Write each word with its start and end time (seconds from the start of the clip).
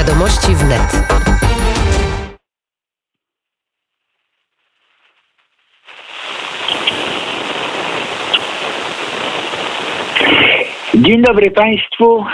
Wiadomości 0.00 0.54
wnet. 0.54 1.06
Dzień 10.94 11.22
dobry 11.22 11.50
Państwu, 11.50 12.24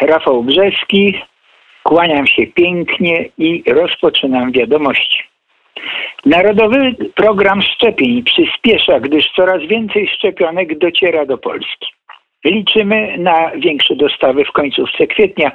Rafał 0.00 0.42
Brzeski. 0.42 1.22
Kłaniam 1.82 2.26
się 2.26 2.46
pięknie 2.46 3.28
i 3.38 3.62
rozpoczynam 3.66 4.52
wiadomości. 4.52 5.22
Narodowy 6.26 6.94
program 7.14 7.62
szczepień 7.62 8.22
przyspiesza, 8.22 9.00
gdyż 9.00 9.32
coraz 9.36 9.62
więcej 9.62 10.08
szczepionek 10.08 10.78
dociera 10.78 11.26
do 11.26 11.38
Polski. 11.38 11.86
Liczymy 12.44 13.18
na 13.18 13.50
większe 13.56 13.96
dostawy 13.96 14.44
w 14.44 14.52
końcówce 14.52 15.06
kwietnia, 15.06 15.52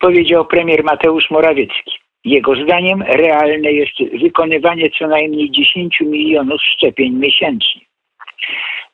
powiedział 0.00 0.44
premier 0.44 0.84
Mateusz 0.84 1.30
Morawiecki. 1.30 1.92
Jego 2.24 2.54
zdaniem 2.54 3.02
realne 3.02 3.72
jest 3.72 3.92
wykonywanie 4.22 4.90
co 4.98 5.06
najmniej 5.06 5.50
10 5.50 6.00
milionów 6.00 6.62
szczepień 6.62 7.12
miesięcznie. 7.12 7.80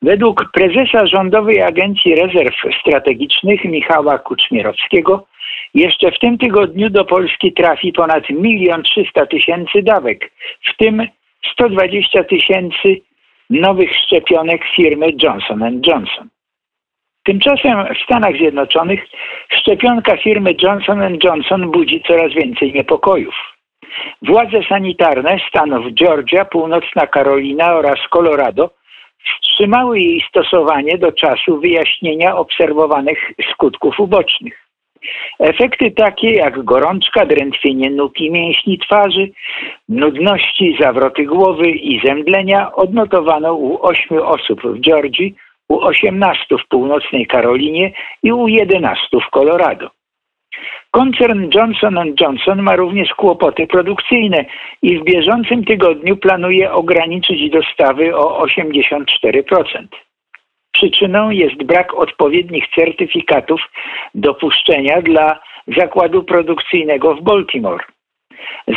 Według 0.03 0.45
prezesa 0.53 1.07
Rządowej 1.07 1.63
Agencji 1.63 2.15
Rezerw 2.15 2.55
Strategicznych 2.81 3.65
Michała 3.65 4.19
Kuczmierowskiego 4.19 5.27
jeszcze 5.75 6.13
w 6.13 6.19
tym 6.19 6.39
tygodniu 6.39 6.91
do 6.91 7.05
Polski 7.05 7.53
trafi 7.53 7.93
ponad 7.93 8.25
1 8.31 8.83
300 8.83 9.27
tysięcy 9.27 9.83
dawek, 9.83 10.31
w 10.73 10.77
tym 10.77 11.09
120 11.53 12.25
tysięcy 12.25 12.97
nowych 13.51 13.91
szczepionek 13.97 14.63
firmy 14.77 15.07
Johnson 15.23 15.81
Johnson. 15.87 16.29
Tymczasem 17.29 17.95
w 17.95 18.05
Stanach 18.05 18.37
Zjednoczonych 18.37 19.01
szczepionka 19.49 20.17
firmy 20.17 20.55
Johnson 20.63 21.19
Johnson 21.25 21.71
budzi 21.71 22.03
coraz 22.07 22.33
więcej 22.33 22.73
niepokojów. 22.73 23.35
Władze 24.23 24.63
sanitarne 24.69 25.37
stanów 25.49 25.87
Georgia, 25.95 26.45
Północna 26.45 27.07
Karolina 27.07 27.75
oraz 27.75 27.97
Colorado 28.11 28.71
wstrzymały 29.25 30.01
jej 30.01 30.25
stosowanie 30.29 30.99
do 30.99 31.13
czasu 31.13 31.61
wyjaśnienia 31.61 32.37
obserwowanych 32.37 33.19
skutków 33.53 34.01
ubocznych. 34.01 34.69
Efekty 35.39 35.91
takie 35.91 36.31
jak 36.31 36.65
gorączka, 36.65 37.27
drętwienie 37.27 37.91
nóg 37.91 38.21
i 38.21 38.31
mięśni 38.31 38.79
twarzy, 38.79 39.31
nudności, 39.89 40.77
zawroty 40.81 41.25
głowy 41.25 41.71
i 41.71 42.01
zemdlenia 42.07 42.73
odnotowano 42.73 43.55
u 43.55 43.87
8 43.87 44.19
osób 44.19 44.63
w 44.63 44.81
Georgii, 44.81 45.35
u 45.69 45.81
18 45.81 46.57
w 46.59 46.69
północnej 46.69 47.27
Karolinie 47.27 47.93
i 48.23 48.33
u 48.33 48.49
11 48.49 49.07
w 49.29 49.31
Colorado. 49.31 49.91
Koncern 50.91 51.51
Johnson 51.55 52.15
Johnson 52.21 52.63
ma 52.63 52.77
również 52.77 53.15
kłopoty 53.15 53.67
produkcyjne 53.67 54.45
i 54.83 54.99
w 54.99 55.05
bieżącym 55.05 55.65
tygodniu 55.65 56.17
planuje 56.17 56.73
ograniczyć 56.73 57.51
dostawy 57.51 58.17
o 58.17 58.47
84%. 58.47 59.87
Przyczyną 60.73 61.31
jest 61.31 61.63
brak 61.65 61.95
odpowiednich 61.95 62.65
certyfikatów 62.75 63.61
dopuszczenia 64.15 65.03
dla 65.03 65.41
zakładu 65.77 66.25
produkcyjnego 66.25 67.15
w 67.15 67.23
Baltimore. 67.23 67.85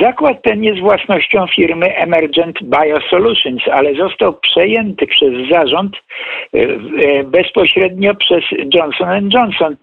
Zakład 0.02 0.42
ten 0.42 0.64
jest 0.64 0.80
własnością 0.80 1.48
firmy 1.48 1.96
Emergent 1.96 2.58
Biosolutions, 2.64 3.62
ale 3.72 3.96
został 3.96 4.34
przejęty 4.34 5.08
przez 5.08 5.30
zarząd 5.52 5.96
e, 5.96 6.60
e, 6.60 7.24
bezpośrednio 7.24 8.16
przez 8.16 8.44
Johnson 8.74 9.30
Johnson 9.34 9.76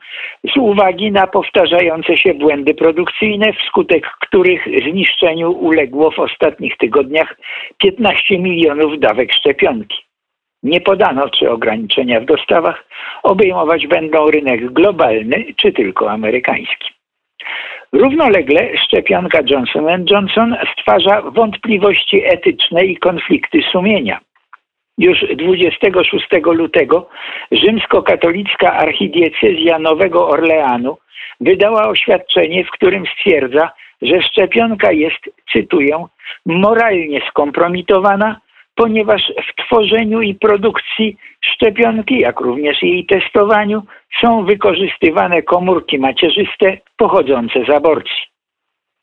z 0.55 0.57
uwagi 0.57 1.13
na 1.13 1.27
powtarzające 1.27 2.17
się 2.17 2.35
błędy 2.35 2.75
produkcyjne, 2.75 3.53
wskutek 3.53 4.07
których 4.21 4.65
zniszczeniu 4.83 5.53
uległo 5.53 6.11
w 6.11 6.19
ostatnich 6.19 6.77
tygodniach 6.77 7.37
15 7.79 8.39
milionów 8.39 8.99
dawek 8.99 9.33
szczepionki. 9.33 9.97
Nie 10.63 10.81
podano, 10.81 11.29
czy 11.29 11.51
ograniczenia 11.51 12.21
w 12.21 12.25
dostawach 12.25 12.85
obejmować 13.23 13.87
będą 13.87 14.31
rynek 14.31 14.73
globalny, 14.73 15.45
czy 15.57 15.73
tylko 15.73 16.11
amerykański. 16.11 16.98
Równolegle 17.93 18.79
szczepionka 18.79 19.39
Johnson 19.51 20.07
Johnson 20.11 20.57
stwarza 20.73 21.23
wątpliwości 21.23 22.23
etyczne 22.25 22.85
i 22.85 22.97
konflikty 22.97 23.63
sumienia. 23.73 24.21
Już 24.99 25.19
26 25.37 26.27
lutego 26.45 27.09
rzymskokatolicka 27.51 28.73
archidiecezja 28.73 29.79
Nowego 29.79 30.29
Orleanu 30.29 30.99
wydała 31.41 31.89
oświadczenie, 31.89 32.65
w 32.65 32.71
którym 32.71 33.05
stwierdza, 33.07 33.71
że 34.03 34.23
szczepionka 34.23 34.93
jest, 34.93 35.31
cytuję, 35.53 36.05
moralnie 36.47 37.21
skompromitowana 37.31 38.41
ponieważ 38.79 39.23
w 39.49 39.65
tworzeniu 39.65 40.21
i 40.23 40.35
produkcji 40.35 41.17
szczepionki, 41.41 42.19
jak 42.19 42.41
również 42.41 42.83
jej 42.83 43.07
testowaniu, 43.07 43.83
są 44.21 44.45
wykorzystywane 44.45 45.43
komórki 45.43 45.99
macierzyste 45.99 46.79
pochodzące 46.97 47.65
z 47.69 47.71
aborcji. 47.71 48.23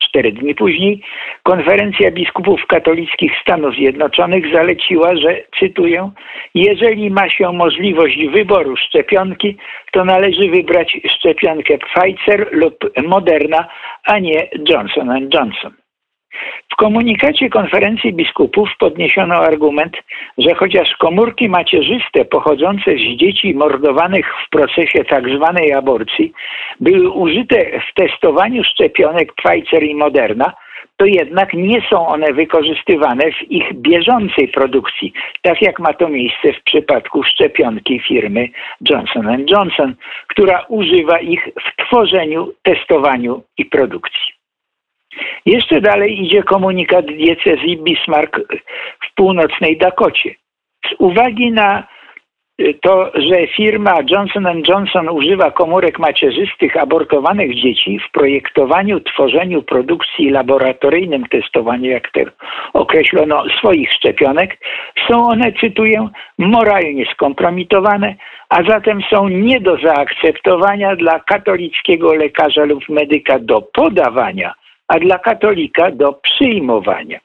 Cztery 0.02 0.32
dni 0.32 0.54
później 0.54 1.02
konferencja 1.42 2.10
biskupów 2.10 2.66
katolickich 2.66 3.32
Stanów 3.42 3.74
Zjednoczonych 3.74 4.54
zaleciła, 4.54 5.16
że, 5.16 5.42
cytuję, 5.60 6.10
jeżeli 6.54 7.10
ma 7.10 7.30
się 7.30 7.52
możliwość 7.52 8.26
wyboru 8.26 8.76
szczepionki, 8.76 9.56
to 9.92 10.04
należy 10.04 10.50
wybrać 10.50 11.00
szczepionkę 11.16 11.78
Pfizer 11.78 12.48
lub 12.52 12.74
Moderna, 13.06 13.68
a 14.04 14.18
nie 14.18 14.48
Johnson 14.68 15.28
Johnson. 15.34 15.85
W 16.72 16.76
komunikacie 16.76 17.50
konferencji 17.50 18.12
biskupów 18.12 18.68
podniesiono 18.78 19.34
argument, 19.34 19.96
że 20.38 20.54
chociaż 20.54 20.96
komórki 20.96 21.48
macierzyste 21.48 22.24
pochodzące 22.24 22.90
z 22.96 23.18
dzieci 23.18 23.54
mordowanych 23.54 24.26
w 24.46 24.50
procesie 24.50 25.04
tzw. 25.04 25.52
Tak 25.54 25.76
aborcji 25.78 26.32
były 26.80 27.10
użyte 27.10 27.80
w 27.80 27.94
testowaniu 27.94 28.64
szczepionek 28.64 29.32
Pfizer 29.32 29.82
i 29.82 29.94
Moderna, 29.94 30.52
to 30.96 31.04
jednak 31.06 31.54
nie 31.54 31.82
są 31.90 32.06
one 32.06 32.32
wykorzystywane 32.32 33.32
w 33.32 33.50
ich 33.50 33.72
bieżącej 33.74 34.48
produkcji, 34.48 35.12
tak 35.42 35.62
jak 35.62 35.78
ma 35.78 35.92
to 35.92 36.08
miejsce 36.08 36.52
w 36.52 36.62
przypadku 36.62 37.22
szczepionki 37.22 38.00
firmy 38.00 38.48
Johnson 38.90 39.44
Johnson, 39.50 39.94
która 40.26 40.64
używa 40.68 41.20
ich 41.20 41.48
w 41.60 41.86
tworzeniu, 41.86 42.52
testowaniu 42.62 43.42
i 43.58 43.64
produkcji. 43.64 44.35
Jeszcze 45.46 45.80
dalej 45.80 46.22
idzie 46.24 46.42
komunikat 46.42 47.06
diecezji 47.06 47.76
Bismarck 47.76 48.40
w 49.00 49.14
północnej 49.14 49.76
Dakocie. 49.76 50.34
Z 50.90 50.94
uwagi 50.98 51.52
na 51.52 51.86
y, 52.60 52.74
to, 52.82 53.12
że 53.14 53.46
firma 53.46 53.98
Johnson 54.10 54.62
Johnson 54.68 55.08
używa 55.08 55.50
komórek 55.50 55.98
macierzystych 55.98 56.76
abortowanych 56.76 57.54
dzieci 57.54 57.98
w 57.98 58.12
projektowaniu, 58.12 59.00
tworzeniu, 59.00 59.62
produkcji 59.62 60.30
laboratoryjnym 60.30 61.26
testowaniu, 61.26 61.90
jak 61.90 62.12
to 62.12 62.20
określono, 62.72 63.44
swoich 63.58 63.92
szczepionek, 63.92 64.58
są 65.08 65.28
one, 65.28 65.52
cytuję, 65.52 66.08
moralnie 66.38 67.06
skompromitowane, 67.12 68.14
a 68.48 68.62
zatem 68.62 69.00
są 69.10 69.28
nie 69.28 69.60
do 69.60 69.76
zaakceptowania 69.76 70.96
dla 70.96 71.20
katolickiego 71.20 72.14
lekarza 72.14 72.64
lub 72.64 72.88
medyka 72.88 73.38
do 73.38 73.62
podawania 73.62 74.54
a 74.88 74.98
dla 74.98 75.18
katolika 75.18 75.90
do 75.90 76.12
przyjmowania. 76.12 77.18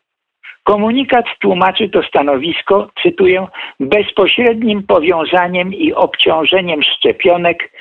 Komunikat 0.63 1.25
tłumaczy 1.39 1.89
to 1.89 2.03
stanowisko, 2.03 2.89
cytuję, 3.03 3.47
bezpośrednim 3.79 4.83
powiązaniem 4.83 5.73
i 5.73 5.93
obciążeniem 5.93 6.83
szczepionek 6.83 7.71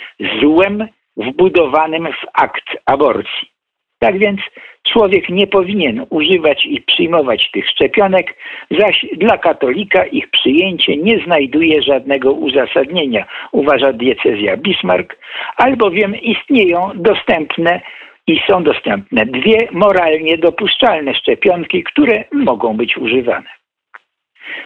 złem 0.40 0.88
wbudowanym 1.16 2.06
w 2.06 2.26
akt 2.32 2.64
aborcji. 2.86 3.50
Tak 3.98 4.18
więc 4.18 4.40
człowiek 4.82 5.28
nie 5.28 5.46
powinien 5.46 6.06
używać 6.10 6.66
i 6.66 6.80
przyjmować 6.80 7.50
tych 7.50 7.68
szczepionek, 7.68 8.36
zaś 8.70 9.06
dla 9.16 9.38
katolika 9.38 10.04
ich 10.04 10.30
przyjęcie 10.30 10.96
nie 10.96 11.24
znajduje 11.24 11.82
żadnego 11.82 12.32
uzasadnienia, 12.32 13.26
uważa 13.52 13.92
diecezja 13.92 14.56
Bismarck, 14.56 15.16
albowiem 15.56 16.16
istnieją 16.16 16.90
dostępne 16.94 17.80
i 18.26 18.40
są 18.48 18.62
dostępne 18.62 19.26
dwie 19.26 19.68
moralnie 19.72 20.38
dopuszczalne 20.38 21.14
szczepionki, 21.14 21.84
które 21.84 22.24
mogą 22.32 22.76
być 22.76 22.96
używane. 22.96 23.48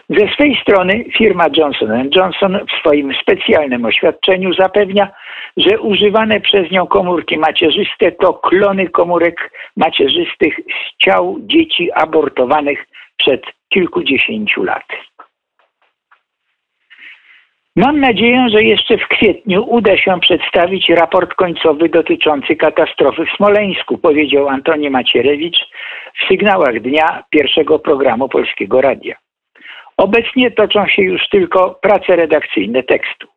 Ze 0.09 0.27
swej 0.27 0.57
strony 0.61 1.05
firma 1.17 1.45
Johnson 1.57 2.09
Johnson 2.15 2.59
w 2.69 2.79
swoim 2.79 3.13
specjalnym 3.21 3.85
oświadczeniu 3.85 4.53
zapewnia, 4.53 5.11
że 5.57 5.79
używane 5.79 6.41
przez 6.41 6.71
nią 6.71 6.87
komórki 6.87 7.37
macierzyste 7.37 8.11
to 8.11 8.33
klony 8.33 8.89
komórek 8.89 9.51
macierzystych 9.77 10.55
z 10.55 11.03
ciał 11.05 11.37
dzieci 11.39 11.91
abortowanych 11.91 12.85
przed 13.17 13.41
kilkudziesięciu 13.69 14.63
laty. 14.63 14.95
Mam 17.77 17.99
nadzieję, 17.99 18.47
że 18.49 18.63
jeszcze 18.63 18.97
w 18.97 19.07
kwietniu 19.07 19.65
uda 19.69 19.97
się 19.97 20.19
przedstawić 20.19 20.89
raport 20.89 21.33
końcowy 21.33 21.89
dotyczący 21.89 22.55
katastrofy 22.55 23.25
w 23.25 23.35
Smoleńsku, 23.37 23.97
powiedział 23.97 24.49
Antoni 24.49 24.89
Macierewicz 24.89 25.57
w 26.21 26.27
sygnałach 26.27 26.79
dnia 26.79 27.23
pierwszego 27.29 27.79
programu 27.79 28.29
Polskiego 28.29 28.81
Radia. 28.81 29.15
Obecnie 29.97 30.51
toczą 30.51 30.87
się 30.87 31.01
już 31.01 31.29
tylko 31.29 31.79
prace 31.81 32.15
redakcyjne 32.15 32.83
tekstu. 32.83 33.27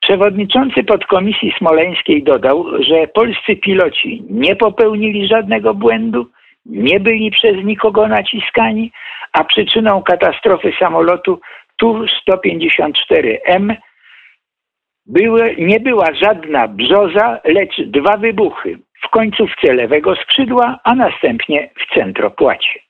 Przewodniczący 0.00 0.84
podkomisji 0.84 1.54
smoleńskiej 1.58 2.22
dodał, 2.22 2.66
że 2.80 3.06
polscy 3.06 3.56
piloci 3.56 4.22
nie 4.30 4.56
popełnili 4.56 5.28
żadnego 5.28 5.74
błędu, 5.74 6.26
nie 6.66 7.00
byli 7.00 7.30
przez 7.30 7.56
nikogo 7.64 8.08
naciskani, 8.08 8.92
a 9.32 9.44
przyczyną 9.44 10.02
katastrofy 10.02 10.72
samolotu 10.78 11.40
Tu-154M 11.80 13.76
były, 15.06 15.56
nie 15.58 15.80
była 15.80 16.14
żadna 16.14 16.68
brzoza, 16.68 17.40
lecz 17.44 17.80
dwa 17.80 18.16
wybuchy 18.16 18.78
w 19.04 19.08
końcówce 19.08 19.72
lewego 19.72 20.16
skrzydła, 20.16 20.78
a 20.84 20.94
następnie 20.94 21.70
w 21.74 21.94
centropłacie. 21.94 22.80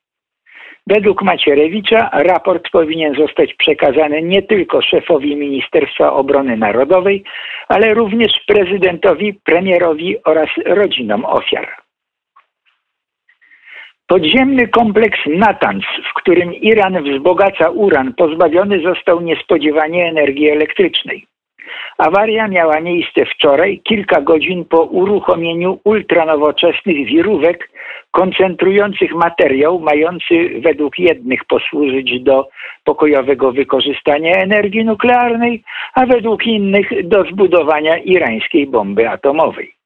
Według 0.87 1.23
Macierewicza 1.23 2.11
raport 2.13 2.71
powinien 2.71 3.15
zostać 3.15 3.55
przekazany 3.55 4.23
nie 4.23 4.43
tylko 4.43 4.83
szefowi 4.83 5.37
Ministerstwa 5.37 6.13
Obrony 6.13 6.57
Narodowej, 6.57 7.25
ale 7.69 7.95
również 7.95 8.33
prezydentowi, 8.47 9.35
premierowi 9.35 10.17
oraz 10.25 10.49
rodzinom 10.67 11.25
ofiar. 11.25 11.80
Podziemny 14.11 14.69
kompleks 14.69 15.19
Natanz, 15.27 15.85
w 16.11 16.15
którym 16.15 16.55
Iran 16.55 17.05
wzbogaca 17.05 17.71
uran, 17.71 18.15
pozbawiony 18.15 18.81
został 18.83 19.21
niespodziewanie 19.21 20.09
energii 20.09 20.49
elektrycznej. 20.49 21.27
Awaria 21.99 22.49
miała 22.49 22.81
miejsce 22.81 23.27
wczoraj, 23.27 23.81
kilka 23.85 24.21
godzin 24.21 24.65
po 24.65 24.83
uruchomieniu 24.83 25.79
ultranowoczesnych 25.85 27.07
wirówek 27.07 27.71
koncentrujących 28.11 29.15
materiał 29.15 29.81
mający 29.81 30.61
według 30.61 30.99
jednych 30.99 31.45
posłużyć 31.45 32.21
do 32.23 32.49
pokojowego 32.85 33.53
wykorzystania 33.53 34.33
energii 34.33 34.85
nuklearnej, 34.85 35.63
a 35.95 36.07
według 36.07 36.47
innych 36.47 37.09
do 37.09 37.25
zbudowania 37.25 37.99
irańskiej 37.99 38.67
bomby 38.67 39.09
atomowej. 39.09 39.80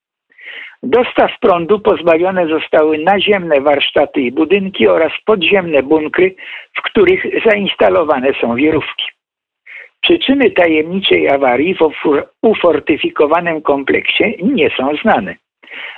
Dostaw 0.86 1.30
prądu 1.40 1.80
pozbawione 1.80 2.46
zostały 2.46 2.98
naziemne 2.98 3.60
warsztaty 3.60 4.20
i 4.20 4.32
budynki 4.32 4.88
oraz 4.88 5.12
podziemne 5.24 5.82
bunkry, 5.82 6.34
w 6.78 6.82
których 6.82 7.22
zainstalowane 7.46 8.28
są 8.40 8.54
wirówki. 8.54 9.04
Przyczyny 10.00 10.50
tajemniczej 10.50 11.28
awarii 11.28 11.74
w 11.74 11.80
ufortyfikowanym 12.42 13.62
kompleksie 13.62 14.24
nie 14.42 14.70
są 14.70 14.96
znane. 15.02 15.34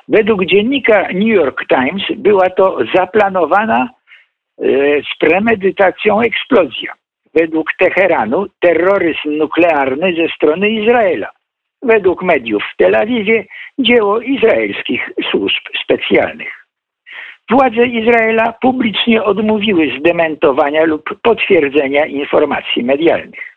Według 0.09 0.45
dziennika 0.45 1.03
New 1.03 1.29
York 1.29 1.67
Times 1.69 2.03
była 2.17 2.51
to 2.51 2.79
zaplanowana 2.95 3.89
e, 3.89 4.65
z 5.03 5.19
premedytacją 5.19 6.21
eksplozja. 6.21 6.93
Według 7.35 7.73
Teheranu 7.79 8.47
terroryzm 8.61 9.31
nuklearny 9.37 10.15
ze 10.15 10.29
strony 10.35 10.71
Izraela. 10.71 11.31
Według 11.83 12.23
mediów 12.23 12.63
w 12.63 12.77
Tel 12.77 12.95
Awiwie 12.95 13.45
dzieło 13.79 14.21
izraelskich 14.21 15.11
służb 15.31 15.63
specjalnych. 15.85 16.67
Władze 17.51 17.87
Izraela 17.87 18.53
publicznie 18.61 19.25
odmówiły 19.25 19.99
zdementowania 19.99 20.85
lub 20.85 21.21
potwierdzenia 21.23 22.07
informacji 22.07 22.85
medialnych. 22.85 23.57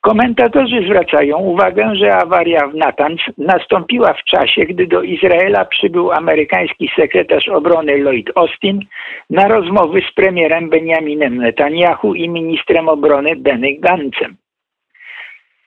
Komentatorzy 0.00 0.82
zwracają 0.84 1.38
uwagę, 1.38 1.94
że 1.94 2.16
awaria 2.16 2.66
w 2.68 2.74
Natanz 2.74 3.20
nastąpiła 3.38 4.12
w 4.14 4.24
czasie, 4.24 4.62
gdy 4.62 4.86
do 4.86 5.02
Izraela 5.02 5.64
przybył 5.64 6.12
amerykański 6.12 6.90
sekretarz 6.96 7.48
obrony 7.48 7.98
Lloyd 7.98 8.30
Austin 8.34 8.80
na 9.30 9.48
rozmowy 9.48 10.00
z 10.10 10.14
premierem 10.14 10.70
Benjaminem 10.70 11.36
Netanyahu 11.36 12.14
i 12.14 12.28
ministrem 12.28 12.88
obrony 12.88 13.36
Benny 13.36 13.76
Gantzem. 13.78 14.36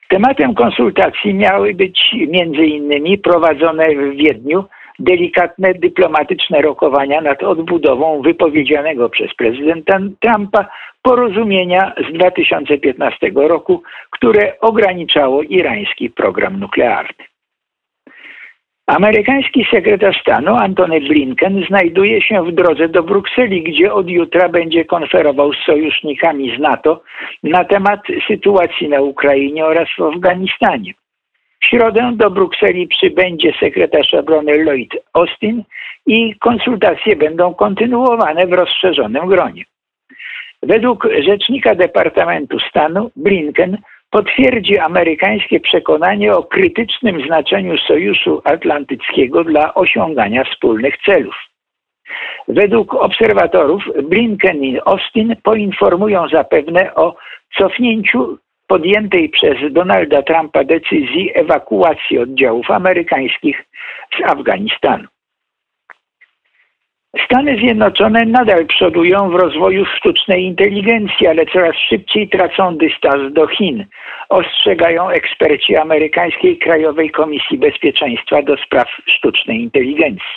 Tematem 0.09 0.53
konsultacji 0.53 1.33
miały 1.33 1.73
być 1.73 2.15
między 2.27 2.65
innymi 2.65 3.17
prowadzone 3.17 3.85
w 3.95 4.15
Wiedniu 4.15 4.63
delikatne 4.99 5.73
dyplomatyczne 5.73 6.61
rokowania 6.61 7.21
nad 7.21 7.43
odbudową 7.43 8.21
wypowiedzianego 8.21 9.09
przez 9.09 9.35
prezydenta 9.35 9.99
Trumpa 10.19 10.65
porozumienia 11.01 11.93
z 12.09 12.13
2015 12.13 13.31
roku, 13.35 13.83
które 14.09 14.59
ograniczało 14.59 15.41
irański 15.41 16.09
program 16.09 16.59
nuklearny. 16.59 17.25
Amerykański 18.87 19.67
sekretarz 19.71 20.21
stanu 20.21 20.55
Antony 20.55 20.99
Blinken 20.99 21.65
znajduje 21.67 22.21
się 22.21 22.43
w 22.43 22.51
drodze 22.51 22.89
do 22.89 23.03
Brukseli, 23.03 23.63
gdzie 23.63 23.93
od 23.93 24.09
jutra 24.09 24.49
będzie 24.49 24.85
konferował 24.85 25.53
z 25.53 25.57
sojusznikami 25.65 26.57
z 26.57 26.59
NATO 26.59 27.01
na 27.43 27.63
temat 27.63 27.99
sytuacji 28.27 28.89
na 28.89 29.01
Ukrainie 29.01 29.65
oraz 29.65 29.89
w 29.97 30.01
Afganistanie. 30.01 30.93
W 31.59 31.65
środę 31.65 32.11
do 32.15 32.31
Brukseli 32.31 32.87
przybędzie 32.87 33.53
sekretarz 33.59 34.13
obrony 34.13 34.57
Lloyd 34.57 34.97
Austin 35.13 35.63
i 36.07 36.35
konsultacje 36.39 37.15
będą 37.15 37.53
kontynuowane 37.53 38.47
w 38.47 38.53
rozszerzonym 38.53 39.27
gronie. 39.27 39.63
Według 40.63 41.07
rzecznika 41.25 41.75
Departamentu 41.75 42.59
Stanu 42.59 43.11
Blinken 43.15 43.77
potwierdzi 44.15 44.77
amerykańskie 44.77 45.59
przekonanie 45.59 46.35
o 46.35 46.44
krytycznym 46.44 47.25
znaczeniu 47.25 47.77
Sojuszu 47.77 48.41
Atlantyckiego 48.44 49.44
dla 49.44 49.73
osiągania 49.73 50.44
wspólnych 50.44 50.97
celów. 51.06 51.35
Według 52.47 52.94
obserwatorów 52.94 53.83
Blinken 54.03 54.63
i 54.63 54.79
Austin 54.85 55.35
poinformują 55.44 56.27
zapewne 56.27 56.95
o 56.95 57.15
cofnięciu 57.57 58.38
podjętej 58.67 59.29
przez 59.29 59.73
Donalda 59.73 60.21
Trumpa 60.21 60.63
decyzji 60.63 61.31
ewakuacji 61.33 62.19
oddziałów 62.19 62.71
amerykańskich 62.71 63.63
z 64.17 64.31
Afganistanu. 64.31 65.07
Stany 67.23 67.57
Zjednoczone 67.57 68.25
nadal 68.25 68.65
przodują 68.65 69.29
w 69.29 69.35
rozwoju 69.35 69.85
sztucznej 69.85 70.44
inteligencji, 70.44 71.27
ale 71.27 71.45
coraz 71.45 71.75
szybciej 71.89 72.29
tracą 72.29 72.77
dystans 72.77 73.33
do 73.33 73.47
Chin, 73.47 73.85
ostrzegają 74.29 75.09
eksperci 75.09 75.77
amerykańskiej 75.77 76.57
Krajowej 76.57 77.12
Komisji 77.12 77.57
Bezpieczeństwa 77.57 78.41
do 78.41 78.57
spraw 78.57 78.88
sztucznej 79.06 79.62
inteligencji. 79.62 80.36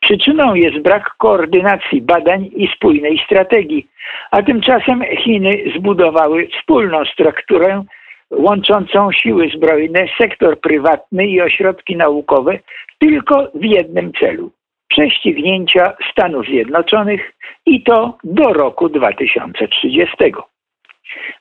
Przyczyną 0.00 0.54
jest 0.54 0.78
brak 0.78 1.14
koordynacji 1.18 2.02
badań 2.02 2.50
i 2.56 2.68
spójnej 2.76 3.22
strategii, 3.26 3.86
a 4.30 4.42
tymczasem 4.42 5.02
Chiny 5.24 5.50
zbudowały 5.76 6.48
wspólną 6.48 7.04
strukturę 7.04 7.84
łączącą 8.30 9.12
siły 9.12 9.48
zbrojne, 9.56 10.06
sektor 10.18 10.60
prywatny 10.60 11.26
i 11.26 11.40
ośrodki 11.40 11.96
naukowe 11.96 12.58
tylko 12.98 13.48
w 13.54 13.64
jednym 13.64 14.12
celu 14.12 14.50
prześcignięcia 14.88 15.96
Stanów 16.10 16.46
Zjednoczonych 16.46 17.32
i 17.66 17.82
to 17.82 18.18
do 18.24 18.52
roku 18.52 18.88
2030. 18.88 20.16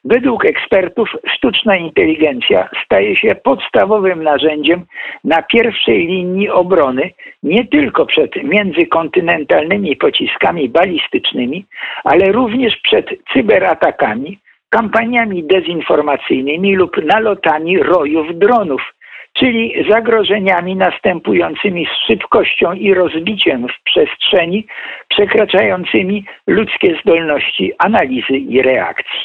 Według 0.04 0.46
ekspertów 0.46 1.10
sztuczna 1.36 1.76
inteligencja 1.76 2.70
staje 2.86 3.16
się 3.16 3.36
podstawowym 3.36 4.24
narzędziem 4.24 4.86
na 5.24 5.42
pierwszej 5.42 6.08
linii 6.08 6.50
obrony 6.50 7.12
nie 7.44 7.68
tylko 7.68 8.06
przed 8.06 8.44
międzykontynentalnymi 8.44 9.96
pociskami 9.96 10.70
balistycznymi, 10.70 11.66
ale 12.04 12.32
również 12.32 12.78
przed 12.78 13.10
cyberatakami, 13.34 14.40
kampaniami 14.70 15.44
dezinformacyjnymi 15.44 16.76
lub 16.76 17.06
nalotami 17.06 17.78
rojów 17.78 18.40
dronów, 18.40 18.95
czyli 19.38 19.86
zagrożeniami 19.90 20.76
następującymi 20.76 21.86
z 21.86 22.08
szybkością 22.08 22.74
i 22.74 22.94
rozbiciem 22.94 23.68
w 23.68 23.84
przestrzeni 23.84 24.68
przekraczającymi 25.08 26.26
ludzkie 26.48 26.98
zdolności 27.02 27.74
analizy 27.78 28.38
i 28.38 28.62
reakcji. 28.62 29.20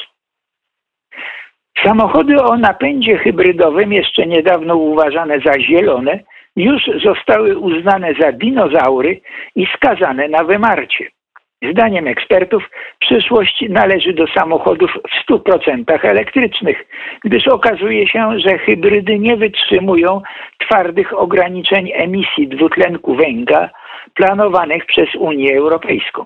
Samochody 1.83 2.41
o 2.43 2.57
napędzie 2.57 3.17
hybrydowym, 3.17 3.93
jeszcze 3.93 4.27
niedawno 4.27 4.75
uważane 4.75 5.39
za 5.39 5.59
zielone, 5.59 6.19
już 6.55 6.81
zostały 7.03 7.57
uznane 7.57 8.13
za 8.19 8.31
dinozaury 8.31 9.21
i 9.55 9.65
skazane 9.75 10.27
na 10.27 10.43
wymarcie. 10.43 11.07
Zdaniem 11.69 12.07
ekspertów 12.07 12.69
przyszłość 12.99 13.63
należy 13.69 14.13
do 14.13 14.27
samochodów 14.27 14.91
w 14.91 15.31
100% 15.31 16.05
elektrycznych, 16.05 16.85
gdyż 17.23 17.47
okazuje 17.47 18.07
się, 18.07 18.39
że 18.39 18.57
hybrydy 18.57 19.19
nie 19.19 19.37
wytrzymują 19.37 20.21
twardych 20.59 21.19
ograniczeń 21.19 21.91
emisji 21.93 22.47
dwutlenku 22.47 23.15
węgla 23.15 23.69
planowanych 24.13 24.85
przez 24.85 25.15
Unię 25.15 25.57
Europejską. 25.57 26.25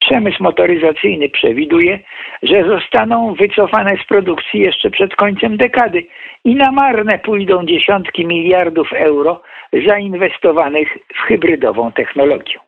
Przemysł 0.00 0.42
motoryzacyjny 0.42 1.28
przewiduje, 1.28 1.98
że 2.42 2.64
zostaną 2.64 3.34
wycofane 3.34 3.96
z 4.04 4.06
produkcji 4.06 4.60
jeszcze 4.60 4.90
przed 4.90 5.16
końcem 5.16 5.56
dekady 5.56 6.06
i 6.44 6.54
na 6.54 6.72
marne 6.72 7.18
pójdą 7.18 7.66
dziesiątki 7.66 8.26
miliardów 8.26 8.92
euro 8.92 9.42
zainwestowanych 9.86 10.98
w 11.14 11.20
hybrydową 11.20 11.92
technologię. 11.92 12.63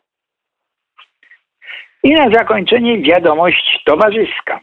I 2.07 2.13
na 2.13 2.29
zakończenie 2.29 3.01
wiadomość 3.01 3.81
towarzyska. 3.85 4.59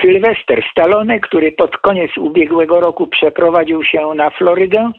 Sylwester 0.00 0.64
Stallone, 0.70 1.20
który 1.20 1.52
pod 1.52 1.78
koniec 1.78 2.18
ubiegłego 2.18 2.80
roku 2.80 3.06
przeprowadził 3.06 3.84
się 3.84 4.14
na 4.14 4.30
Florydę, 4.30 4.90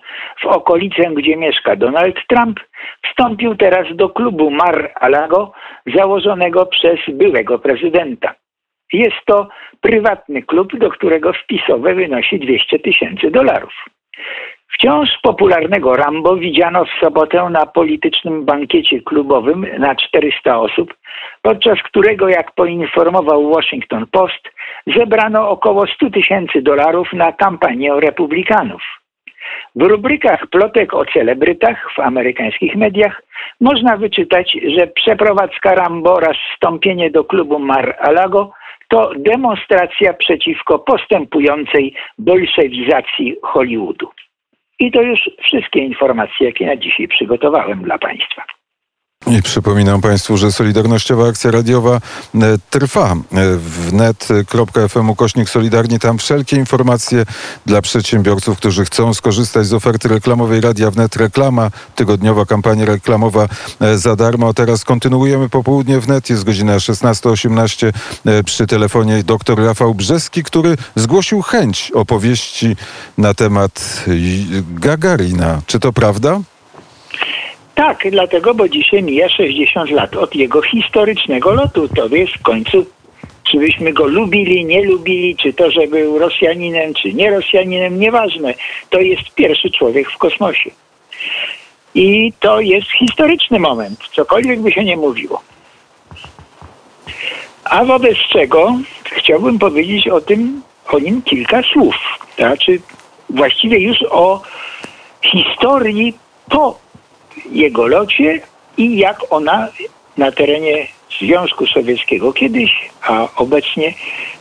w 0.42 0.46
okolicę, 0.46 1.04
gdzie 1.16 1.38
mieszka 1.38 1.76
Donald 1.76 2.16
Trump, 2.28 2.60
wstąpił 3.06 3.56
teraz 3.56 3.88
do 3.96 4.10
klubu 4.10 4.52
Mar-a-Lago 4.52 5.52
założonego 5.96 6.66
przez 6.66 7.00
byłego 7.08 7.60
prezydenta. 7.60 8.34
Jest 8.94 9.26
to 9.26 9.48
prywatny 9.82 10.44
klub, 10.44 10.78
do 10.78 10.90
którego 10.90 11.34
wpisowe 11.34 11.96
wynosi 11.96 12.40
200 12.40 12.80
tysięcy 12.80 13.32
dolarów. 13.32 13.74
Wciąż 14.76 15.10
popularnego 15.22 15.96
Rambo 15.96 16.36
widziano 16.36 16.86
w 16.86 17.04
sobotę 17.04 17.50
na 17.50 17.66
politycznym 17.66 18.46
bankiecie 18.46 19.02
klubowym 19.02 19.66
na 19.80 19.96
400 19.96 20.60
osób, 20.60 20.94
podczas 21.42 21.82
którego, 21.82 22.30
jak 22.30 22.52
poinformował 22.52 23.50
Washington 23.50 24.06
Post, 24.12 24.50
zebrano 24.98 25.50
około 25.50 25.88
100 25.88 26.10
tysięcy 26.10 26.62
dolarów 26.62 27.14
na 27.14 27.32
kampanię 27.32 27.94
republikanów. 28.00 28.82
W 29.76 29.82
rubrykach 29.82 30.48
plotek 30.48 30.94
o 30.94 31.06
celebrytach 31.06 31.94
w 31.96 32.00
amerykańskich 32.00 32.76
mediach 32.76 33.22
można 33.62 33.98
wyczytać, 33.98 34.58
że 34.78 34.88
przeprowadzka 34.88 35.76
Rambo 35.76 36.14
oraz 36.14 36.38
wstąpienie 36.54 37.12
do 37.12 37.24
klubu 37.24 37.60
Mar-a-Lago 37.60 38.52
to 38.88 39.12
demonstracja 39.18 40.14
przeciwko 40.14 40.80
postępującej 40.80 41.94
bolszewizacji 42.18 43.36
Hollywoodu. 43.44 44.10
I 44.80 44.92
to 44.92 45.02
już 45.02 45.30
wszystkie 45.40 45.80
informacje, 45.80 46.48
jakie 46.48 46.66
na 46.66 46.76
dzisiaj 46.76 47.08
przygotowałem 47.08 47.84
dla 47.84 47.98
Państwa. 47.98 48.44
I 49.28 49.42
przypominam 49.42 50.02
Państwu, 50.02 50.38
że 50.38 50.52
Solidarnościowa 50.52 51.28
Akcja 51.28 51.52
Radiowa 51.52 51.96
e, 51.96 52.00
trwa 52.70 53.12
e, 53.12 53.16
w 53.58 53.94
net.fm 53.94 55.10
ukośnik 55.10 55.50
Solidarni. 55.50 56.00
Tam 56.00 56.18
wszelkie 56.18 56.56
informacje 56.56 57.26
dla 57.66 57.82
przedsiębiorców, 57.82 58.58
którzy 58.58 58.86
chcą 58.86 59.14
skorzystać 59.14 59.68
z 59.68 59.74
oferty 59.74 60.08
reklamowej 60.08 60.62
Radia 60.62 60.92
Wnet. 60.92 61.16
Reklama, 61.16 61.72
tygodniowa 61.96 62.46
kampania 62.46 62.86
reklamowa 62.86 63.48
e, 63.82 63.98
za 63.98 64.16
darmo. 64.16 64.54
Teraz 64.54 64.84
kontynuujemy 64.84 65.50
popołudnie 65.50 66.00
wnet. 66.00 66.30
Jest 66.30 66.44
godzina 66.44 66.78
16.18 66.78 68.44
przy 68.44 68.68
telefonie 68.68 69.24
dr 69.24 69.66
Rafał 69.66 69.96
Brzeski, 69.96 70.44
który 70.44 70.78
zgłosił 70.96 71.42
chęć 71.42 71.92
opowieści 71.92 72.76
na 73.18 73.34
temat 73.34 74.06
Gagarina. 74.72 75.62
Czy 75.66 75.80
to 75.80 75.94
prawda? 75.94 76.40
Tak, 77.76 78.08
dlatego, 78.12 78.54
bo 78.54 78.70
dzisiaj 78.70 79.04
mija 79.04 79.30
60 79.30 79.92
lat 79.92 80.16
od 80.16 80.36
jego 80.36 80.62
historycznego 80.62 81.52
lotu. 81.52 81.88
To 81.88 82.08
jest 82.08 82.34
w 82.34 82.42
końcu, 82.42 82.86
czy 83.44 83.58
byśmy 83.58 83.94
go 83.94 84.08
lubili, 84.08 84.66
nie 84.66 84.84
lubili, 84.84 85.36
czy 85.36 85.54
to, 85.54 85.72
że 85.72 85.88
był 85.88 86.20
Rosjaninem, 86.20 86.94
czy 86.94 87.14
nie 87.14 87.32
Rosjaninem, 87.32 88.00
nieważne. 88.00 88.54
To 88.90 89.00
jest 89.00 89.30
pierwszy 89.36 89.72
człowiek 89.72 90.12
w 90.12 90.18
kosmosie. 90.18 90.72
I 91.96 92.34
to 92.40 92.60
jest 92.60 92.88
historyczny 92.92 93.60
moment, 93.60 94.00
cokolwiek 94.16 94.60
by 94.60 94.72
się 94.72 94.84
nie 94.84 94.98
mówiło. 94.98 95.42
A 97.64 97.86
wobec 97.86 98.18
czego 98.18 98.78
chciałbym 99.04 99.60
powiedzieć 99.60 100.08
o 100.08 100.22
tym, 100.22 100.62
o 100.88 101.00
nim 101.00 101.22
kilka 101.22 101.62
słów. 101.64 101.96
Znaczy, 102.38 102.80
właściwie 103.30 103.80
już 103.80 103.98
o 104.12 104.42
historii 105.22 106.18
po 106.50 106.85
jego 107.52 107.88
locie 107.88 108.42
i 108.78 108.98
jak 108.98 109.20
ona 109.30 109.68
na 110.18 110.32
terenie 110.32 110.88
Związku 111.22 111.68
Sowieckiego 111.68 112.34
kiedyś, 112.34 112.90
a 113.02 113.28
obecnie 113.36 113.94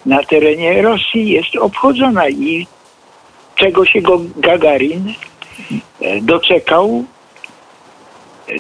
na 0.07 0.23
terenie 0.23 0.83
Rosji 0.83 1.29
jest 1.29 1.57
obchodzona. 1.57 2.29
I 2.29 2.67
czego 3.55 3.85
się 3.85 4.01
go 4.01 4.21
Gagarin 4.37 5.15
e, 6.01 6.21
doczekał 6.21 7.05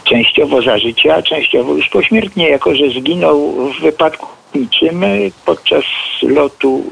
częściowo 0.05 0.63
za 0.63 0.79
życia, 0.79 1.15
a 1.15 1.23
częściowo 1.23 1.75
już 1.75 1.89
pośmiertnie, 1.89 2.49
jako 2.49 2.75
że 2.75 2.91
zginął 2.91 3.53
w 3.73 3.81
wypadku 3.81 4.27
niczym 4.55 5.05
podczas 5.45 5.85
lotu 6.23 6.85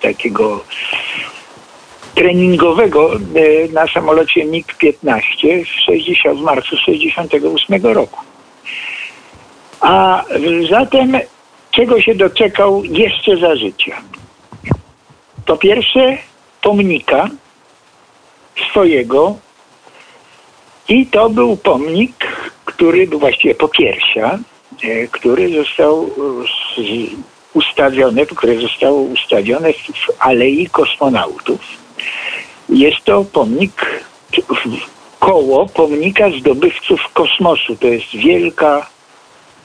takiego 0.00 0.60
treningowego 2.14 3.14
e, 3.14 3.18
na 3.72 3.86
samolocie 3.86 4.44
MiG-15 4.44 5.64
w, 5.64 5.68
60, 5.68 6.38
w 6.38 6.42
marcu 6.42 6.76
1968 6.76 7.86
roku. 7.94 8.20
A 9.80 10.24
zatem 10.70 11.18
czego 11.70 12.00
się 12.00 12.14
doczekał 12.14 12.84
jeszcze 12.84 13.36
za 13.36 13.56
życia? 13.56 13.96
Po 15.46 15.56
pierwsze 15.56 16.18
pomnika 16.62 17.28
swojego 18.70 19.36
i 20.88 21.06
to 21.06 21.30
był 21.30 21.56
pomnik, 21.56 22.26
który 22.64 23.06
był 23.06 23.18
właściwie 23.18 23.54
popiersia, 23.54 24.38
e, 24.82 25.06
który 25.06 25.54
został 25.54 26.10
ustawiony, 27.54 28.26
które 28.26 28.60
zostało 28.60 29.00
ustawione 29.00 29.72
w 29.72 30.10
Alei 30.18 30.68
Kosmonautów 30.72 31.81
jest 32.72 33.04
to 33.04 33.24
pomnik, 33.24 34.02
koło 35.20 35.66
pomnika 35.66 36.30
zdobywców 36.40 37.00
kosmosu. 37.12 37.76
To 37.76 37.86
jest 37.86 38.16
wielka 38.16 38.86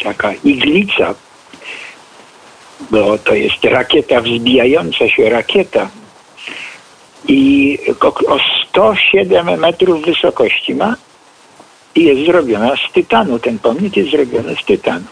taka 0.03 0.33
iglica, 0.33 1.15
bo 2.91 3.17
to 3.17 3.35
jest 3.35 3.63
rakieta, 3.63 4.21
wzbijająca 4.21 5.09
się 5.09 5.29
rakieta. 5.29 5.89
I 7.27 7.79
o 8.27 8.37
107 8.69 9.59
metrów 9.59 10.05
wysokości 10.05 10.75
ma 10.75 10.95
i 11.95 12.03
jest 12.03 12.25
zrobiona 12.25 12.75
z 12.75 12.93
tytanu. 12.93 13.39
Ten 13.39 13.59
pomnik 13.59 13.97
jest 13.97 14.11
zrobiony 14.11 14.55
z 14.55 14.65
tytanu. 14.65 15.05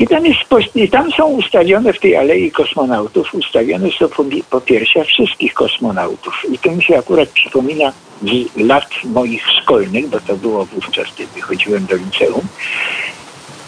I 0.00 0.06
tam, 0.06 0.26
jest, 0.26 0.40
I 0.74 0.88
tam 0.88 1.12
są 1.12 1.26
ustawione 1.26 1.92
w 1.92 2.00
tej 2.00 2.16
alei 2.16 2.50
kosmonautów, 2.50 3.34
ustawione 3.34 3.88
są 3.98 4.08
popiersia 4.50 5.04
wszystkich 5.04 5.54
kosmonautów. 5.54 6.42
I 6.52 6.58
to 6.58 6.70
mi 6.70 6.82
się 6.82 6.98
akurat 6.98 7.28
przypomina 7.28 7.92
z 8.22 8.56
lat 8.56 8.88
moich 9.04 9.42
szkolnych, 9.48 10.08
bo 10.08 10.20
to 10.20 10.36
było 10.36 10.64
wówczas, 10.64 11.06
kiedy 11.16 11.40
chodziłem 11.40 11.86
do 11.86 11.96
liceum, 11.96 12.42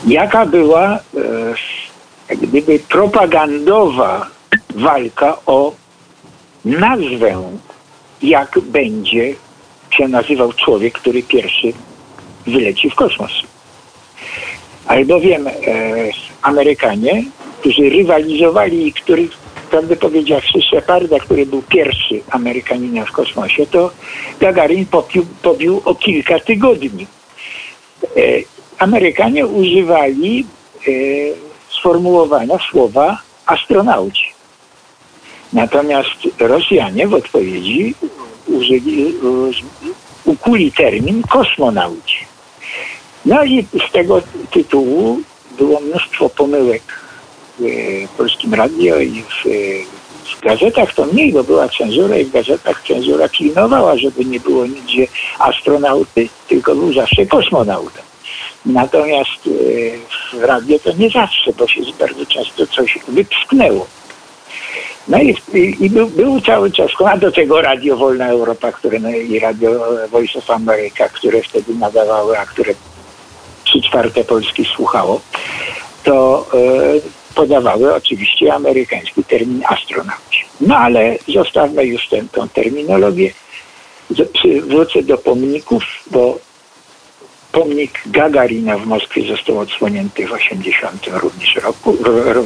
jaka 0.07 0.47
była 0.47 0.99
e, 2.29 2.37
gdyby 2.37 2.79
propagandowa 2.79 4.27
walka 4.75 5.39
o 5.47 5.73
nazwę, 6.65 7.43
jak 8.23 8.59
będzie 8.61 9.35
się 9.91 10.09
nazywał 10.09 10.53
człowiek, 10.53 10.95
który 10.95 11.23
pierwszy 11.23 11.73
wyleci 12.47 12.91
w 12.91 12.95
kosmos 12.95 13.52
albowiem 14.87 15.49
e, 15.49 15.53
Amerykanie, 16.43 17.25
którzy 17.61 17.91
rywalizowali 17.91 18.87
i 18.87 18.93
których, 18.93 19.31
prawdę 19.71 19.97
powiedziawszy, 19.97 20.59
Sheparda, 20.71 21.19
który 21.19 21.47
był 21.47 21.63
pierwszy 21.63 22.21
Amerykaninem 22.31 23.07
w 23.07 23.13
kosmosie, 23.13 23.67
to 23.67 23.91
Gagarin 24.41 24.87
pobił, 24.87 25.27
pobił 25.43 25.83
o 25.85 25.95
kilka 25.95 26.41
tygodni. 26.41 27.07
E, 28.17 28.21
Amerykanie 28.79 29.47
używali 29.47 30.47
e, 30.89 30.91
sformułowania 31.69 32.59
słowa 32.71 33.23
astronauci. 33.47 34.33
Natomiast 35.53 36.17
Rosjanie 36.39 37.09
w 37.09 37.15
odpowiedzi 37.15 37.95
użyli, 38.47 39.15
ukuli 40.25 40.73
termin 40.73 41.23
kosmonauci. 41.23 42.12
No 43.25 43.45
i 43.45 43.67
z 43.89 43.93
tego 43.93 44.23
tytułu 44.51 45.21
było 45.59 45.81
mnóstwo 45.81 46.29
pomyłek 46.29 46.83
w 47.59 48.09
Polskim 48.17 48.55
Radio 48.55 48.99
i 49.01 49.23
w, 49.23 49.45
w 50.37 50.41
gazetach 50.41 50.95
to 50.95 51.05
mniej, 51.05 51.33
bo 51.33 51.45
była 51.45 51.69
cenzura 51.69 52.17
i 52.17 52.25
w 52.25 52.33
gazetach 52.33 52.83
cenzura 52.89 53.29
pilnowała, 53.29 53.97
żeby 53.97 54.25
nie 54.25 54.41
było 54.41 54.67
nigdzie 54.67 55.07
astronauty, 55.39 56.29
tylko 56.49 56.75
był 56.75 56.93
zawsze 56.93 57.27
kosmonautem. 57.27 58.03
Natomiast 58.67 59.47
e, 59.47 60.37
w 60.37 60.45
radio 60.45 60.79
to 60.79 60.93
nie 60.93 61.11
zawsze, 61.11 61.53
bo 61.53 61.69
się 61.69 61.81
bardzo 61.99 62.27
często 62.27 62.67
coś 62.67 62.99
wypsknęło. 63.09 63.87
No 65.09 65.19
i, 65.23 65.37
i, 65.55 65.85
i 65.85 65.91
był, 65.91 66.09
był, 66.09 66.41
cały 66.41 66.71
czas, 66.71 66.91
a 67.07 67.17
do 67.17 67.33
tego 67.33 67.63
Radio 67.63 67.97
Wolna 67.97 68.29
Europa, 68.29 68.73
które, 68.73 68.99
no, 68.99 69.11
i 69.11 69.39
Radio 69.39 69.71
Voice 70.11 70.39
of 70.39 70.51
America, 70.51 71.09
które 71.09 71.43
wtedy 71.43 71.75
nadawały, 71.75 72.39
a 72.39 72.47
które 72.47 72.75
trzy 73.73 73.89
czwarte 73.89 74.25
Polski 74.25 74.65
słuchało. 74.65 75.21
to 76.05 76.47
e, 76.55 77.35
podawały 77.35 77.95
oczywiście 77.95 78.55
amerykański 78.55 79.25
termin 79.25 79.63
astronauci. 79.69 80.45
No 80.61 80.77
ale 80.77 81.19
zostawmy 81.29 81.85
już 81.85 82.09
tę, 82.09 82.23
terminologię. 82.55 83.33
Wrócę 84.67 85.03
do 85.03 85.19
pomników, 85.19 85.83
bo 86.11 86.39
pomnik 87.53 88.03
Gagarina 88.07 88.79
w 88.79 88.87
Moskwie 88.87 89.23
został 89.29 89.59
odsłonięty 89.59 90.27
w 90.27 90.33
80 90.33 91.07
również 91.13 91.57
roku, 91.57 91.97
ro- 92.01 92.33
ro- 92.33 92.45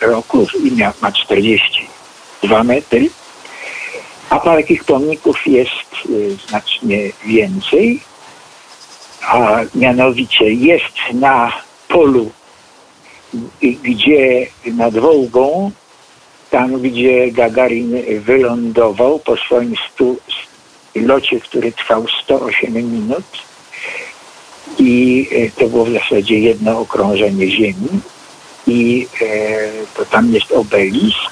roku 0.00 0.46
i 0.64 0.72
miał, 0.76 0.92
ma 1.02 1.12
42 1.12 2.64
metry. 2.64 3.10
A 4.30 4.40
takich 4.40 4.84
pomników 4.84 5.46
jest 5.46 6.06
y, 6.10 6.36
znacznie 6.48 6.98
więcej, 7.26 8.00
a 9.22 9.60
mianowicie 9.74 10.52
jest 10.52 10.94
na 11.12 11.52
polu, 11.88 12.30
gdzie 13.82 14.46
nad 14.66 14.98
Wołgą, 14.98 15.70
tam 16.50 16.82
gdzie 16.82 17.32
Gagarin 17.32 18.02
wylądował 18.20 19.18
po 19.18 19.36
swoim 19.36 19.74
stu, 19.88 20.16
locie, 20.94 21.40
który 21.40 21.72
trwał 21.72 22.06
108 22.24 22.74
minut 22.74 23.24
i 24.78 25.26
y, 25.32 25.50
to 25.58 25.68
było 25.68 25.84
w 25.84 25.92
zasadzie 25.92 26.38
jedno 26.38 26.80
okrążenie 26.80 27.50
Ziemi 27.50 28.00
i 28.68 29.06
e, 29.20 29.26
to 29.96 30.04
tam 30.04 30.34
jest 30.34 30.52
obelisk. 30.52 31.30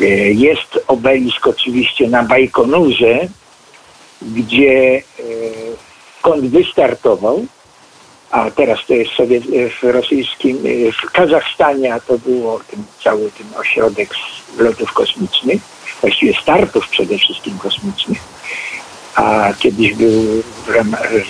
E, 0.00 0.04
Jest 0.32 0.78
obelisk 0.86 1.46
oczywiście 1.46 2.08
na 2.08 2.22
Bajkonurze, 2.22 3.28
gdzie 4.22 4.96
e, 4.96 5.22
skąd 6.26 6.46
wystartował, 6.46 7.46
a 8.30 8.50
teraz 8.50 8.78
to 8.88 8.94
jest 8.94 9.12
sobie 9.12 9.40
w 9.40 9.82
rosyjskim, 9.82 10.56
e, 10.56 10.92
w 10.92 11.10
Kazachstanie, 11.10 11.94
a 11.94 12.00
to 12.00 12.18
było 12.18 12.60
ten, 12.70 12.82
cały 13.04 13.30
ten 13.30 13.46
ośrodek 13.60 14.10
lotów 14.58 14.92
kosmicznych, 14.92 15.62
właściwie 16.00 16.34
startów 16.42 16.88
przede 16.88 17.18
wszystkim 17.18 17.58
kosmicznych, 17.58 18.18
a 19.14 19.52
kiedyś 19.58 19.94
był 19.94 20.42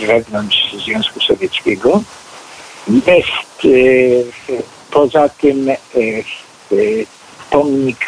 wewnątrz 0.06 0.74
Związku 0.84 1.20
Sowieckiego. 1.20 2.02
Jest 2.88 3.64
e, 3.64 3.68
poza 4.90 5.28
tym 5.28 5.70
e, 5.70 5.76
pomnik 7.50 8.06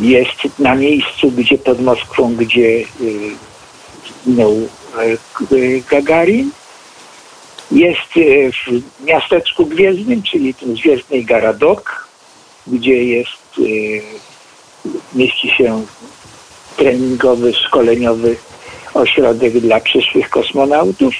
jest 0.00 0.58
na 0.58 0.74
miejscu, 0.74 1.30
gdzie 1.30 1.58
pod 1.58 1.80
Moskwą, 1.80 2.34
gdzie 2.34 2.68
y, 2.68 2.84
zginął 4.24 4.52
y, 4.52 4.64
y, 4.64 4.68
Gagarin. 5.90 6.50
Jest 7.70 8.16
y, 8.16 8.50
w 8.52 9.04
miasteczku 9.04 9.66
gwiezdnym, 9.66 10.22
czyli 10.22 10.54
tym 10.54 10.74
Gwiezdnej 10.74 11.24
Garadok, 11.24 12.08
gdzie 12.66 13.04
jest, 13.04 13.58
y, 13.58 14.02
mieści 15.14 15.50
się 15.50 15.82
treningowy, 16.76 17.52
szkoleniowy 17.54 18.36
ośrodek 18.94 19.60
dla 19.60 19.80
przyszłych 19.80 20.30
kosmonautów. 20.30 21.14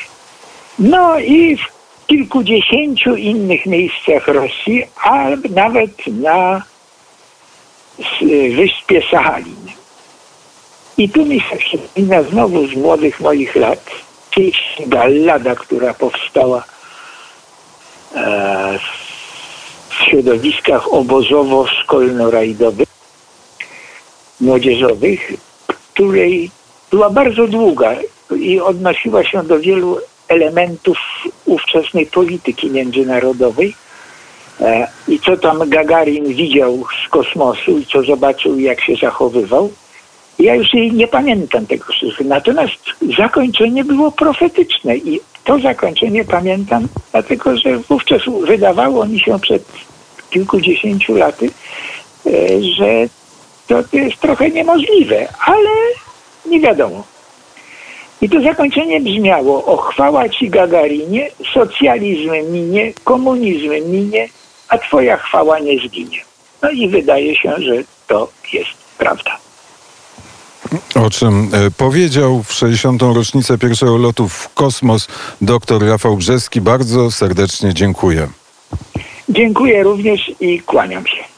No 0.78 1.18
i 1.18 1.56
w 1.56 2.06
kilkudziesięciu 2.06 3.16
innych 3.16 3.66
miejscach 3.66 4.28
Rosji, 4.28 4.84
a 5.02 5.28
nawet 5.50 6.06
na 6.06 6.62
wyspie 8.56 9.02
Sachalin. 9.10 9.78
I 10.99 11.09
tu 11.09 11.25
mi 11.25 11.40
się 11.40 11.57
przypomina 11.57 12.23
znowu 12.23 12.67
z 12.67 12.75
młodych 12.75 13.21
moich 13.21 13.57
lat 13.57 13.90
pieśń 14.31 14.83
Gallada, 14.87 15.55
która 15.55 15.95
powstała 15.95 16.64
e, 18.14 18.78
w 19.88 19.95
środowiskach 19.95 20.88
obozowo-szkolno-rajdowych, 20.93 22.88
młodzieżowych, 24.40 25.33
której 25.67 26.50
była 26.90 27.11
bardzo 27.11 27.47
długa 27.47 27.97
i 28.37 28.61
odnosiła 28.61 29.25
się 29.25 29.43
do 29.43 29.61
wielu 29.61 29.99
elementów 30.28 30.99
ówczesnej 31.45 32.07
polityki 32.07 32.71
międzynarodowej. 32.71 33.75
E, 34.61 34.89
I 35.08 35.21
co 35.21 35.37
tam 35.37 35.71
Gagarin 35.71 36.34
widział 36.34 36.84
z 37.06 37.08
kosmosu 37.08 37.78
i 37.78 37.87
co 37.87 38.02
zobaczył, 38.02 38.58
jak 38.58 38.80
się 38.80 38.95
zachowywał. 39.02 39.73
Ja 40.38 40.54
już 40.54 40.74
jej 40.74 40.92
nie 40.92 41.08
pamiętam 41.08 41.66
tego 41.66 41.84
wszystkiego. 41.92 42.30
Natomiast 42.30 42.74
zakończenie 43.16 43.84
było 43.84 44.12
profetyczne 44.12 44.96
i 44.96 45.20
to 45.44 45.58
zakończenie 45.58 46.24
pamiętam, 46.24 46.88
dlatego 47.12 47.56
że 47.56 47.78
wówczas 47.78 48.22
wydawało 48.46 49.06
mi 49.06 49.20
się 49.20 49.38
przed 49.40 49.62
kilkudziesięciu 50.30 51.14
laty, 51.14 51.50
e, 52.26 52.30
że 52.62 53.08
to, 53.66 53.96
jest 53.96 54.20
trochę 54.20 54.50
niemożliwe, 54.50 55.28
ale 55.46 55.70
nie 56.46 56.60
wiadomo. 56.60 57.04
I 58.20 58.28
to 58.28 58.42
zakończenie 58.42 59.00
brzmiało: 59.00 59.64
O 59.64 59.76
chwała 59.76 60.28
ci 60.28 60.50
Gagarinie, 60.50 61.30
socjalizm 61.54 62.30
minie, 62.52 62.92
komunizm 63.04 63.70
minie, 63.90 64.28
a 64.68 64.78
twoja 64.78 65.16
chwała 65.16 65.58
nie 65.58 65.78
zginie. 65.78 66.18
No 66.62 66.70
i 66.70 66.88
wydaje 66.88 67.36
się, 67.36 67.54
że 67.58 67.74
to 68.06 68.28
jest 68.52 68.70
prawda. 68.98 69.48
O 70.94 71.10
czym 71.10 71.50
e, 71.52 71.71
powiedział 71.71 72.42
w 72.42 72.52
60. 72.52 73.02
rocznicę 73.02 73.58
pierwszego 73.58 73.97
lotu 73.97 74.28
w 74.28 74.54
kosmos 74.54 75.08
dr 75.40 75.86
Rafał 75.86 76.16
Brzeski. 76.16 76.60
Bardzo 76.60 77.10
serdecznie 77.10 77.75
dziękuję. 77.75 78.28
Dziękuję 79.28 79.82
również 79.82 80.32
i 80.40 80.60
kłaniam 80.60 81.06
się. 81.06 81.37